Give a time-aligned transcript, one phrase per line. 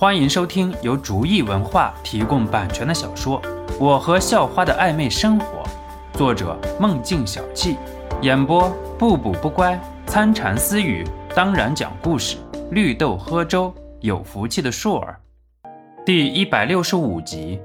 [0.00, 3.42] 欢迎收听由竹意文化提供版权的小说
[3.80, 5.64] 《我和校花的暧昧生活》，
[6.16, 7.76] 作者梦境小憩，
[8.22, 9.76] 演播不补不乖、
[10.06, 12.36] 参禅私语，当然讲故事，
[12.70, 15.18] 绿豆喝粥，有福气的硕儿。
[16.06, 17.60] 第一百六十五集，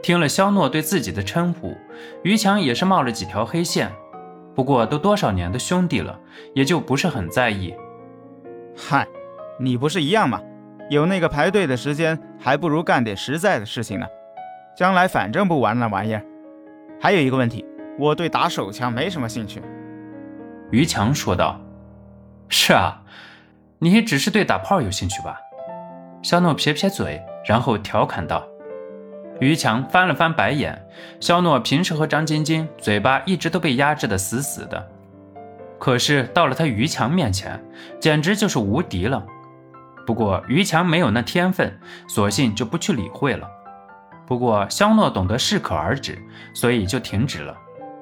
[0.00, 1.76] 听了肖诺对自己的称呼，
[2.22, 3.90] 于强也是冒了几条黑线，
[4.54, 6.16] 不过都多少年的兄弟了，
[6.54, 7.74] 也就不是很在意。
[8.76, 9.08] 嗨，
[9.58, 10.40] 你不是一样吗？
[10.92, 14.06] 有那个排队的时间，还不如干点实在的事情呢。
[14.76, 16.22] 将来反正不玩那玩意儿。
[17.00, 17.64] 还有一个问题，
[17.98, 19.62] 我对打手枪没什么兴趣。
[20.70, 21.58] 于强说道
[22.46, 23.02] ：“是啊，
[23.78, 25.40] 你只是对打炮有兴趣吧？”
[26.20, 28.46] 肖诺撇撇嘴，然后调侃道。
[29.40, 30.78] 于强翻了翻白眼。
[31.20, 34.90] 肖诺平时和张晶晶嘴巴一直都被压制的死死的，
[35.78, 37.58] 可是到了他于强面前，
[37.98, 39.26] 简直就是无敌了。
[40.06, 43.48] 不过于强没有那天分，索性就不去理会了。
[44.26, 46.18] 不过肖诺懂得适可而止，
[46.54, 47.56] 所以就停止了。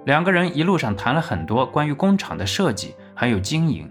[0.07, 3.91] 两个人一路上谈了很多关于工厂的设计还有经营，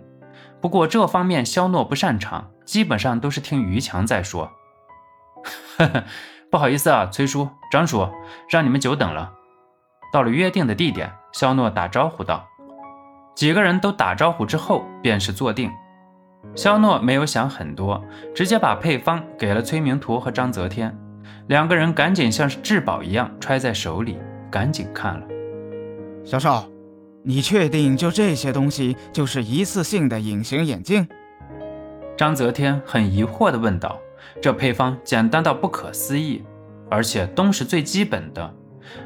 [0.62, 4.52] 不过这方面肖诺不擅长，基本上都是听于强在说。
[5.78, 6.04] 呵呵，
[6.50, 8.08] 不好意思啊，崔叔、张叔，
[8.50, 9.32] 让你们久等了。
[10.12, 12.46] 到了约定的地点，肖诺打招呼道。
[13.36, 15.72] 几个人都打招呼之后，便是坐定。
[16.56, 20.98] 肖诺没有想很多，直接把配方给了崔明图和张泽天，
[21.48, 24.18] 两个人赶紧像是至宝一样揣在手里，
[24.50, 25.28] 赶紧看了。
[26.24, 26.68] 小少，
[27.24, 31.08] 你确定就这些东西就是一次性的隐形眼镜？
[32.18, 33.98] 张泽天很疑惑地问道。
[34.42, 36.44] 这配方简单到不可思议，
[36.90, 38.54] 而且都是最基本的，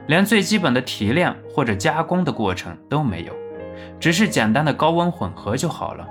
[0.07, 3.33] 连最基本的提炼或者加工的过程都没有，
[3.99, 6.05] 只是简单的高温混合就好了。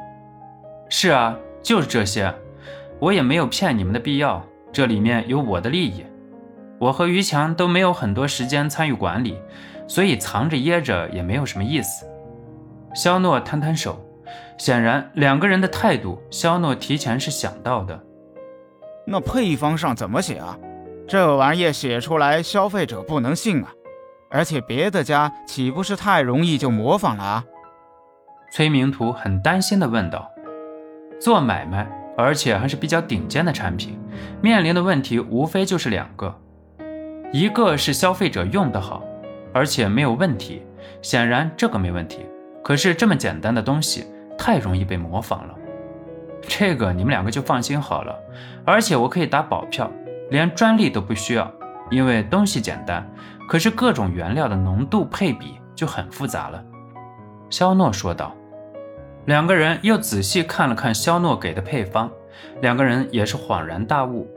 [1.05, 2.33] 是啊，就是这些，
[3.01, 4.41] 我也没有骗你们的必要。
[4.73, 6.07] 这里面有我的利益，
[6.79, 9.37] 我和于强都没有很多时间参与管理，
[9.89, 12.07] 所以藏着掖着也没有什么意思。
[12.95, 14.01] 肖诺摊摊手，
[14.57, 18.01] 显然两个人的态度，肖诺提前是想到的。
[19.05, 20.57] 那配方上怎么写啊？
[21.09, 23.73] 这玩意写出来，消费者不能信啊！
[24.31, 27.45] 而且别的家岂不是太容易就模仿了啊？
[28.53, 30.29] 崔明图很担心地问道。
[31.23, 33.97] 做买卖，而且还是比较顶尖的产品，
[34.41, 36.37] 面临的问题无非就是两个，
[37.33, 39.05] 一个是消费者用得好，
[39.55, 40.63] 而且没有问题，
[41.01, 42.27] 显然这个没问题。
[42.65, 44.05] 可是这么简单的东西
[44.37, 45.55] 太容易被模仿了，
[46.41, 48.19] 这个你们两个就放心好了。
[48.65, 49.89] 而且我可以打保票，
[50.31, 51.49] 连专利都不需要，
[51.89, 53.09] 因为东西简单，
[53.49, 56.61] 可是各种原料的浓度配比就很复杂了。
[57.49, 58.35] 肖诺说道。
[59.25, 62.11] 两个人又仔细看了看肖诺给的配方，
[62.61, 64.29] 两个人也是恍然大悟。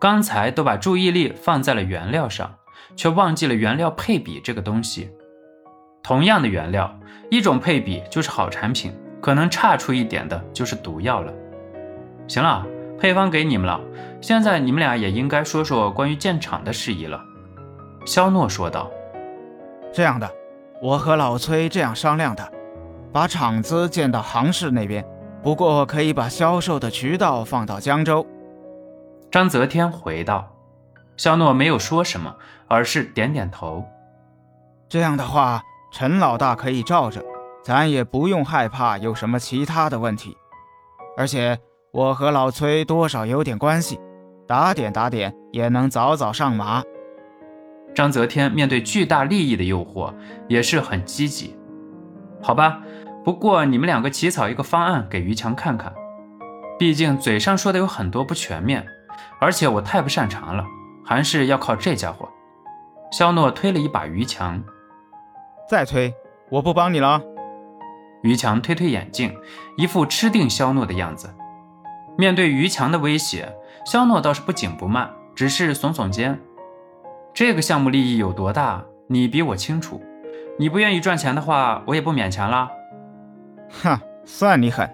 [0.00, 2.54] 刚才都把注意力放在了原料上，
[2.96, 5.10] 却忘记了原料配比这个东西。
[6.02, 6.98] 同样的原料，
[7.30, 8.90] 一种配比就是好产品，
[9.20, 11.30] 可能差出一点的就是毒药了。
[12.26, 12.66] 行了，
[12.98, 13.78] 配方给你们了，
[14.22, 17.22] 现在你们俩也应该说说关于建厂的事宜了。”
[18.06, 18.90] 肖诺说道。
[19.92, 20.30] “这样的，
[20.80, 22.50] 我和老崔这样商量的。”
[23.12, 25.04] 把厂子建到杭市那边，
[25.42, 28.26] 不过可以把销售的渠道放到江州。
[29.30, 30.52] 张泽天回道
[31.16, 32.34] ：“肖诺没有说什么，
[32.68, 33.84] 而是点点头。
[34.88, 35.62] 这样的话，
[35.92, 37.22] 陈老大可以罩着，
[37.64, 40.36] 咱也不用害怕有什么其他的问题。
[41.16, 41.58] 而且
[41.92, 44.00] 我和老崔多少有点关系，
[44.46, 46.82] 打点打点也能早早上马。”
[47.94, 50.14] 张泽天面对巨大利益的诱惑，
[50.48, 51.56] 也是很积极。
[52.42, 52.80] 好吧。
[53.22, 55.92] 不过你们两个起草一个方案给于强看看，
[56.78, 58.86] 毕竟嘴上说的有很多不全面，
[59.38, 60.64] 而且我太不擅长了，
[61.04, 62.28] 还是要靠这家伙。
[63.12, 64.62] 肖诺推了一把于强，
[65.68, 66.14] 再推，
[66.48, 67.20] 我不帮你了。
[68.22, 69.36] 于强推推眼镜，
[69.76, 71.28] 一副吃定肖诺的样子。
[72.16, 76.40] 面对于强的威胁，肖诺倒是不紧不慢，只是耸耸肩。
[77.34, 80.02] 这个项目利益有多大，你比我清楚。
[80.60, 82.70] 你不愿意赚钱的话，我也不勉强啦。
[83.82, 84.86] 哼，算你狠！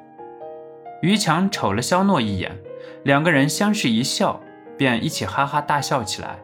[1.03, 2.57] 于强瞅了肖诺一眼，
[3.03, 4.41] 两个人相视一笑，
[4.79, 6.39] 便一起哈哈大笑起来。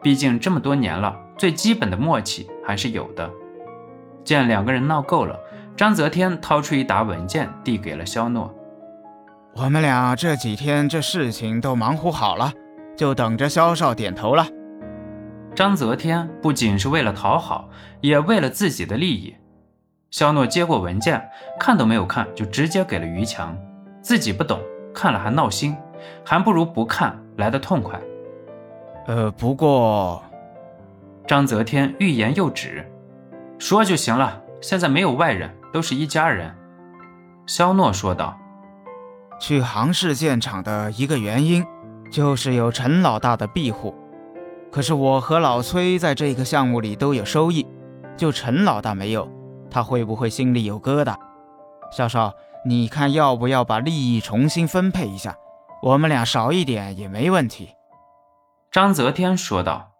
[0.00, 3.28] 毕竟这么多年了，最基本的默契还是有的。
[4.22, 5.36] 见两个人闹够了，
[5.76, 8.54] 张泽天掏出一沓文件递给了肖诺
[9.58, 12.52] ：“我们俩这几天这事情都忙乎好了，
[12.96, 14.46] 就等着肖少点头了。”
[15.58, 17.68] 张泽天不仅是为了讨好，
[18.00, 19.34] 也为了自己的利益。
[20.08, 21.28] 肖诺接过文件，
[21.58, 23.58] 看都没有看，就直接给了于强。
[24.00, 24.60] 自己不懂，
[24.94, 25.76] 看了还闹心，
[26.24, 28.00] 还不如不看来的痛快。
[29.08, 30.22] 呃，不过，
[31.26, 32.88] 张泽天欲言又止，
[33.58, 34.40] 说就行了。
[34.60, 36.54] 现在没有外人，都是一家人。
[37.48, 38.38] 肖诺说道
[39.40, 41.66] ：“去杭市建厂的一个原因，
[42.12, 43.92] 就是有陈老大的庇护。
[44.70, 47.66] 可是我和老崔在这个项目里都有收益，
[48.16, 49.30] 就陈老大没有，
[49.70, 51.16] 他会不会心里有疙瘩？
[51.90, 52.34] 肖少，
[52.66, 55.36] 你看要不要把利益重新分配一下？
[55.82, 57.70] 我们俩少一点也没问题。”
[58.70, 59.92] 张泽天说道：“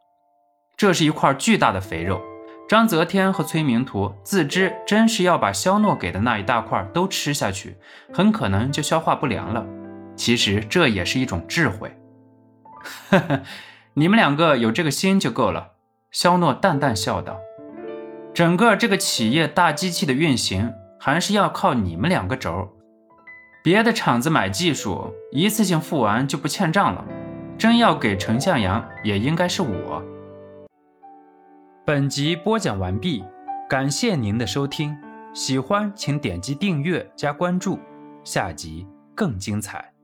[0.77, 2.21] 这是一块巨大的肥肉。”
[2.69, 7.79] 张泽天和崔明图自知真是要把肖诺给的那一大块都吃下去，
[8.13, 9.65] 很可能就消化不良了。
[10.15, 11.91] 其实这也是一种智慧。
[13.09, 13.41] 呵呵，
[13.99, 15.73] 你们两个有这个心就够了。”
[16.13, 17.37] 肖诺淡淡笑道
[18.33, 22.69] ，“整个这个企业大机器的运行还是要靠你们两个轴。
[23.65, 27.05] 别的厂子买技术，一次性付完就不欠账了。
[27.59, 30.03] 真要给陈向阳，也应该是我。”
[31.85, 33.25] 本集播讲完毕，
[33.69, 34.97] 感谢您的收听，
[35.35, 37.81] 喜欢请点击订阅加关注，
[38.23, 39.98] 下集更精彩。